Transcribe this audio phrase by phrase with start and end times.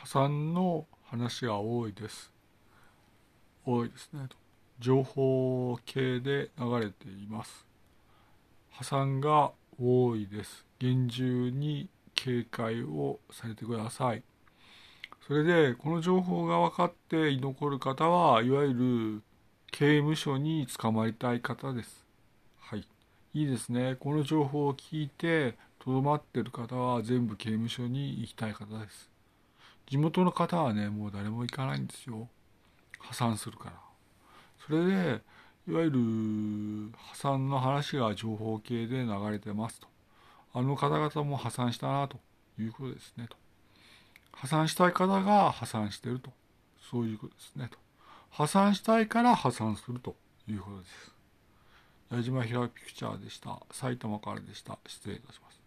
[0.00, 2.32] 破産の話が多いです。
[3.66, 4.30] 多いですね。
[4.78, 7.66] 情報系で流れています。
[8.70, 10.64] 破産が多いです。
[10.78, 14.22] 厳重に警戒をされてください。
[15.26, 19.22] それでこの情報が分かって居残る方はいわゆる
[19.70, 22.06] 刑務所に捕まりたい方です。
[22.58, 22.88] はい。
[23.34, 23.96] いいですね。
[24.00, 29.10] この情報を聞いてとどまってる方は全部刑務所に行きたい方です。
[29.90, 32.28] 地元の方はねもう誰も行かないんですよ。
[32.98, 33.72] 破産するから。
[34.66, 35.20] それで
[35.68, 39.88] いわゆる破産の話が情報系で流れてますと。
[40.54, 42.18] あの方々も破産したなと。
[42.58, 43.36] いうことですねと。
[44.32, 46.30] 破産したい方が破産してると。
[46.90, 47.78] そういうことですねと。
[48.30, 50.14] 破産したいから破産すると。
[50.48, 51.12] いうことです。
[52.10, 53.60] 矢島平ピクチャーでした。
[53.72, 54.78] 埼玉からでした。
[54.86, 55.60] 失礼いたします。